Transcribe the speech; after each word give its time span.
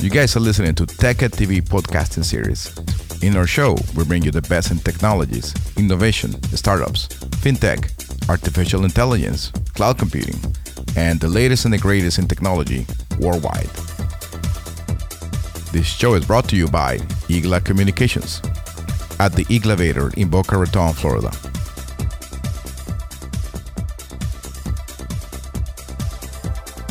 You 0.00 0.08
guys 0.08 0.34
are 0.34 0.40
listening 0.40 0.74
to 0.76 0.86
TechEd 0.86 1.32
TV 1.32 1.60
podcasting 1.60 2.24
series. 2.24 2.72
In 3.22 3.36
our 3.36 3.46
show, 3.46 3.76
we 3.94 4.02
bring 4.06 4.22
you 4.22 4.30
the 4.30 4.40
best 4.40 4.70
in 4.70 4.78
technologies, 4.78 5.54
innovation, 5.76 6.42
startups, 6.56 7.06
fintech, 7.44 8.28
artificial 8.30 8.86
intelligence, 8.86 9.50
cloud 9.74 9.98
computing, 9.98 10.40
and 10.96 11.20
the 11.20 11.28
latest 11.28 11.66
and 11.66 11.74
the 11.74 11.78
greatest 11.78 12.18
in 12.18 12.26
technology 12.26 12.86
worldwide. 13.18 13.68
This 15.70 15.86
show 15.86 16.14
is 16.14 16.24
brought 16.24 16.48
to 16.48 16.56
you 16.56 16.66
by 16.66 16.96
Igla 17.28 17.62
Communications 17.62 18.40
at 19.18 19.34
the 19.34 19.44
Iglavator 19.50 20.14
in 20.16 20.30
Boca 20.30 20.56
Raton, 20.56 20.94
Florida. 20.94 21.30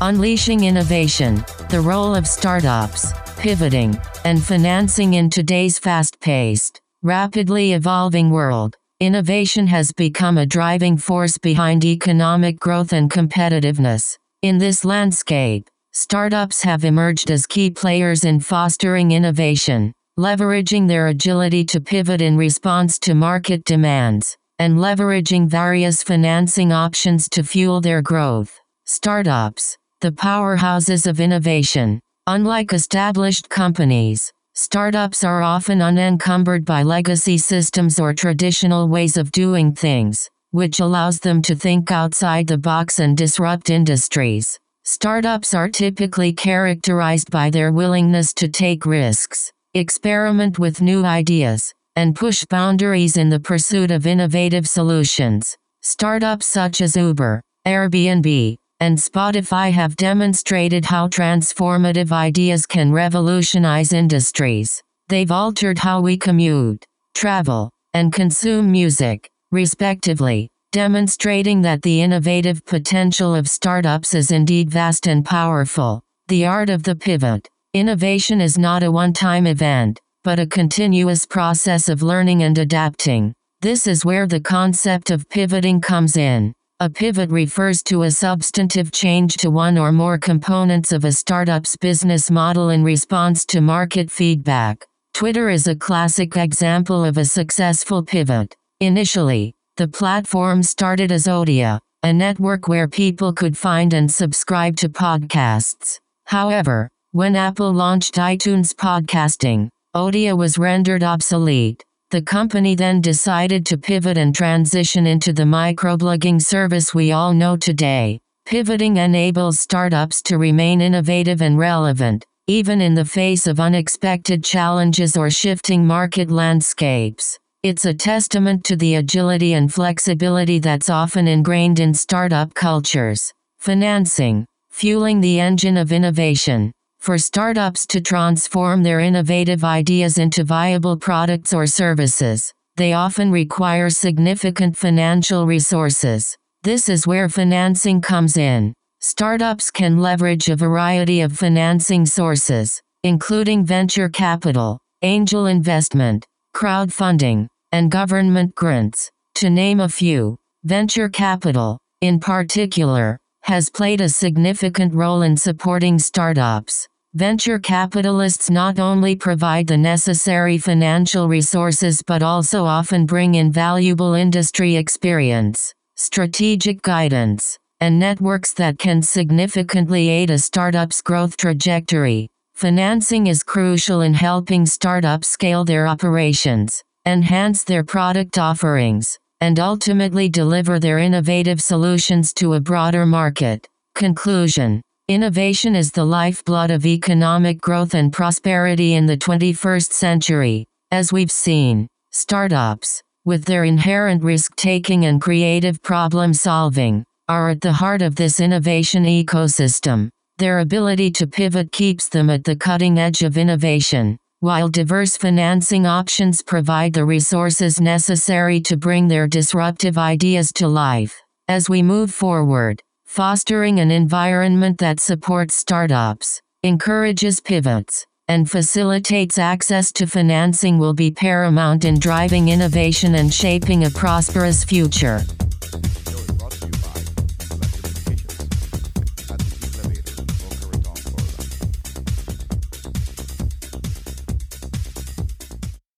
Unleashing 0.00 0.64
innovation, 0.64 1.44
the 1.74 1.80
role 1.80 2.14
of 2.14 2.24
startups, 2.24 3.12
pivoting, 3.36 4.00
and 4.24 4.40
financing 4.40 5.14
in 5.14 5.28
today's 5.28 5.76
fast 5.76 6.20
paced, 6.20 6.80
rapidly 7.02 7.72
evolving 7.72 8.30
world. 8.30 8.76
Innovation 9.00 9.66
has 9.66 9.90
become 9.90 10.38
a 10.38 10.46
driving 10.46 10.96
force 10.96 11.36
behind 11.36 11.84
economic 11.84 12.60
growth 12.60 12.92
and 12.92 13.10
competitiveness. 13.10 14.16
In 14.42 14.58
this 14.58 14.84
landscape, 14.84 15.68
startups 15.90 16.62
have 16.62 16.84
emerged 16.84 17.28
as 17.32 17.44
key 17.44 17.70
players 17.70 18.24
in 18.24 18.38
fostering 18.38 19.10
innovation, 19.10 19.92
leveraging 20.16 20.86
their 20.86 21.08
agility 21.08 21.64
to 21.64 21.80
pivot 21.80 22.20
in 22.20 22.36
response 22.36 23.00
to 23.00 23.16
market 23.16 23.64
demands, 23.64 24.36
and 24.60 24.76
leveraging 24.76 25.48
various 25.48 26.04
financing 26.04 26.70
options 26.70 27.28
to 27.30 27.42
fuel 27.42 27.80
their 27.80 28.00
growth. 28.00 28.60
Startups, 28.86 29.76
the 30.04 30.12
powerhouses 30.12 31.06
of 31.06 31.18
innovation. 31.18 31.98
Unlike 32.26 32.74
established 32.74 33.48
companies, 33.48 34.30
startups 34.52 35.24
are 35.24 35.40
often 35.40 35.80
unencumbered 35.80 36.62
by 36.66 36.82
legacy 36.82 37.38
systems 37.38 37.98
or 37.98 38.12
traditional 38.12 38.86
ways 38.86 39.16
of 39.16 39.32
doing 39.32 39.74
things, 39.74 40.28
which 40.50 40.80
allows 40.80 41.20
them 41.20 41.40
to 41.40 41.54
think 41.54 41.90
outside 41.90 42.46
the 42.46 42.58
box 42.58 42.98
and 42.98 43.16
disrupt 43.16 43.70
industries. 43.70 44.58
Startups 44.84 45.54
are 45.54 45.70
typically 45.70 46.34
characterized 46.34 47.30
by 47.30 47.48
their 47.48 47.72
willingness 47.72 48.34
to 48.34 48.46
take 48.46 48.84
risks, 48.84 49.50
experiment 49.72 50.58
with 50.58 50.82
new 50.82 51.02
ideas, 51.02 51.72
and 51.96 52.14
push 52.14 52.44
boundaries 52.44 53.16
in 53.16 53.30
the 53.30 53.40
pursuit 53.40 53.90
of 53.90 54.06
innovative 54.06 54.68
solutions. 54.68 55.56
Startups 55.80 56.44
such 56.44 56.82
as 56.82 56.94
Uber, 56.94 57.40
Airbnb, 57.66 58.58
and 58.80 58.98
Spotify 58.98 59.72
have 59.72 59.96
demonstrated 59.96 60.84
how 60.84 61.08
transformative 61.08 62.12
ideas 62.12 62.66
can 62.66 62.92
revolutionize 62.92 63.92
industries. 63.92 64.82
They've 65.08 65.30
altered 65.30 65.78
how 65.78 66.00
we 66.00 66.16
commute, 66.16 66.84
travel, 67.14 67.70
and 67.92 68.12
consume 68.12 68.72
music, 68.72 69.30
respectively, 69.52 70.48
demonstrating 70.72 71.62
that 71.62 71.82
the 71.82 72.02
innovative 72.02 72.64
potential 72.66 73.34
of 73.34 73.48
startups 73.48 74.14
is 74.14 74.30
indeed 74.30 74.70
vast 74.70 75.06
and 75.06 75.24
powerful. 75.24 76.02
The 76.28 76.46
art 76.46 76.70
of 76.70 76.82
the 76.82 76.96
pivot. 76.96 77.48
Innovation 77.74 78.40
is 78.40 78.58
not 78.58 78.82
a 78.82 78.90
one-time 78.90 79.46
event, 79.46 80.00
but 80.24 80.40
a 80.40 80.46
continuous 80.46 81.26
process 81.26 81.88
of 81.88 82.02
learning 82.02 82.42
and 82.42 82.56
adapting. 82.58 83.34
This 83.60 83.86
is 83.86 84.04
where 84.04 84.26
the 84.26 84.40
concept 84.40 85.10
of 85.10 85.28
pivoting 85.28 85.80
comes 85.80 86.16
in. 86.16 86.54
A 86.80 86.90
pivot 86.90 87.30
refers 87.30 87.84
to 87.84 88.02
a 88.02 88.10
substantive 88.10 88.90
change 88.90 89.36
to 89.36 89.48
one 89.48 89.78
or 89.78 89.92
more 89.92 90.18
components 90.18 90.90
of 90.90 91.04
a 91.04 91.12
startup's 91.12 91.76
business 91.76 92.32
model 92.32 92.70
in 92.70 92.82
response 92.82 93.46
to 93.46 93.60
market 93.60 94.10
feedback. 94.10 94.84
Twitter 95.12 95.50
is 95.50 95.68
a 95.68 95.76
classic 95.76 96.36
example 96.36 97.04
of 97.04 97.16
a 97.16 97.24
successful 97.24 98.02
pivot. 98.02 98.56
Initially, 98.80 99.54
the 99.76 99.86
platform 99.86 100.64
started 100.64 101.12
as 101.12 101.28
Odeo, 101.28 101.78
a 102.02 102.12
network 102.12 102.66
where 102.66 102.88
people 102.88 103.32
could 103.32 103.56
find 103.56 103.94
and 103.94 104.10
subscribe 104.10 104.76
to 104.78 104.88
podcasts. 104.88 106.00
However, 106.26 106.88
when 107.12 107.36
Apple 107.36 107.72
launched 107.72 108.16
iTunes 108.16 108.74
podcasting, 108.74 109.68
Odeo 109.94 110.36
was 110.36 110.58
rendered 110.58 111.04
obsolete. 111.04 111.84
The 112.14 112.22
company 112.22 112.76
then 112.76 113.00
decided 113.00 113.66
to 113.66 113.76
pivot 113.76 114.16
and 114.16 114.32
transition 114.32 115.04
into 115.04 115.32
the 115.32 115.42
microblogging 115.42 116.40
service 116.40 116.94
we 116.94 117.10
all 117.10 117.34
know 117.34 117.56
today. 117.56 118.20
Pivoting 118.46 118.98
enables 118.98 119.58
startups 119.58 120.22
to 120.26 120.38
remain 120.38 120.80
innovative 120.80 121.42
and 121.42 121.58
relevant, 121.58 122.24
even 122.46 122.80
in 122.80 122.94
the 122.94 123.04
face 123.04 123.48
of 123.48 123.58
unexpected 123.58 124.44
challenges 124.44 125.16
or 125.16 125.28
shifting 125.28 125.84
market 125.84 126.30
landscapes. 126.30 127.36
It's 127.64 127.84
a 127.84 127.92
testament 127.92 128.62
to 128.66 128.76
the 128.76 128.94
agility 128.94 129.54
and 129.54 129.74
flexibility 129.74 130.60
that's 130.60 130.88
often 130.88 131.26
ingrained 131.26 131.80
in 131.80 131.92
startup 131.92 132.54
cultures. 132.54 133.32
Financing, 133.58 134.46
fueling 134.70 135.20
the 135.20 135.40
engine 135.40 135.76
of 135.76 135.90
innovation. 135.90 136.70
For 137.04 137.18
startups 137.18 137.86
to 137.88 138.00
transform 138.00 138.82
their 138.82 139.00
innovative 139.00 139.62
ideas 139.62 140.16
into 140.16 140.42
viable 140.42 140.96
products 140.96 141.52
or 141.52 141.66
services, 141.66 142.50
they 142.76 142.94
often 142.94 143.30
require 143.30 143.90
significant 143.90 144.74
financial 144.74 145.44
resources. 145.44 146.34
This 146.62 146.88
is 146.88 147.06
where 147.06 147.28
financing 147.28 148.00
comes 148.00 148.38
in. 148.38 148.72
Startups 149.02 149.70
can 149.70 149.98
leverage 149.98 150.48
a 150.48 150.56
variety 150.56 151.20
of 151.20 151.36
financing 151.36 152.06
sources, 152.06 152.80
including 153.02 153.66
venture 153.66 154.08
capital, 154.08 154.78
angel 155.02 155.44
investment, 155.44 156.24
crowdfunding, 156.56 157.48
and 157.70 157.90
government 157.90 158.54
grants. 158.54 159.10
To 159.34 159.50
name 159.50 159.80
a 159.80 159.90
few, 159.90 160.38
venture 160.62 161.10
capital, 161.10 161.76
in 162.00 162.18
particular, 162.18 163.18
has 163.42 163.68
played 163.68 164.00
a 164.00 164.08
significant 164.08 164.94
role 164.94 165.20
in 165.20 165.36
supporting 165.36 165.98
startups. 165.98 166.88
Venture 167.16 167.60
capitalists 167.60 168.50
not 168.50 168.80
only 168.80 169.14
provide 169.14 169.68
the 169.68 169.76
necessary 169.76 170.58
financial 170.58 171.28
resources 171.28 172.02
but 172.02 172.24
also 172.24 172.64
often 172.64 173.06
bring 173.06 173.36
in 173.36 173.52
valuable 173.52 174.14
industry 174.14 174.74
experience, 174.74 175.72
strategic 175.94 176.82
guidance, 176.82 177.56
and 177.78 178.00
networks 178.00 178.52
that 178.54 178.80
can 178.80 179.00
significantly 179.00 180.08
aid 180.08 180.28
a 180.28 180.36
startup's 180.36 181.00
growth 181.00 181.36
trajectory. 181.36 182.28
Financing 182.56 183.28
is 183.28 183.44
crucial 183.44 184.00
in 184.00 184.14
helping 184.14 184.66
startups 184.66 185.28
scale 185.28 185.64
their 185.64 185.86
operations, 185.86 186.82
enhance 187.06 187.62
their 187.62 187.84
product 187.84 188.38
offerings, 188.38 189.16
and 189.40 189.60
ultimately 189.60 190.28
deliver 190.28 190.80
their 190.80 190.98
innovative 190.98 191.62
solutions 191.62 192.32
to 192.32 192.54
a 192.54 192.60
broader 192.60 193.06
market. 193.06 193.68
Conclusion 193.94 194.82
Innovation 195.08 195.76
is 195.76 195.92
the 195.92 196.06
lifeblood 196.06 196.70
of 196.70 196.86
economic 196.86 197.60
growth 197.60 197.92
and 197.92 198.10
prosperity 198.10 198.94
in 198.94 199.04
the 199.04 199.18
21st 199.18 199.92
century. 199.92 200.64
As 200.92 201.12
we've 201.12 201.30
seen, 201.30 201.88
startups, 202.10 203.02
with 203.26 203.44
their 203.44 203.64
inherent 203.64 204.22
risk 204.22 204.56
taking 204.56 205.04
and 205.04 205.20
creative 205.20 205.82
problem 205.82 206.32
solving, 206.32 207.04
are 207.28 207.50
at 207.50 207.60
the 207.60 207.74
heart 207.74 208.00
of 208.00 208.16
this 208.16 208.40
innovation 208.40 209.04
ecosystem. 209.04 210.08
Their 210.38 210.60
ability 210.60 211.10
to 211.10 211.26
pivot 211.26 211.70
keeps 211.70 212.08
them 212.08 212.30
at 212.30 212.44
the 212.44 212.56
cutting 212.56 212.98
edge 212.98 213.20
of 213.20 213.36
innovation, 213.36 214.16
while 214.40 214.70
diverse 214.70 215.18
financing 215.18 215.84
options 215.84 216.40
provide 216.40 216.94
the 216.94 217.04
resources 217.04 217.78
necessary 217.78 218.58
to 218.62 218.78
bring 218.78 219.08
their 219.08 219.26
disruptive 219.26 219.98
ideas 219.98 220.50
to 220.54 220.66
life. 220.66 221.20
As 221.46 221.68
we 221.68 221.82
move 221.82 222.10
forward, 222.10 222.80
Fostering 223.14 223.78
an 223.78 223.92
environment 223.92 224.78
that 224.78 224.98
supports 224.98 225.54
startups, 225.54 226.42
encourages 226.64 227.38
pivots, 227.38 228.04
and 228.26 228.50
facilitates 228.50 229.38
access 229.38 229.92
to 229.92 230.04
financing 230.04 230.78
will 230.78 230.94
be 230.94 231.12
paramount 231.12 231.84
in 231.84 231.96
driving 231.96 232.48
innovation 232.48 233.14
and 233.14 233.32
shaping 233.32 233.84
a 233.84 233.90
prosperous 233.90 234.64
future. 234.64 235.20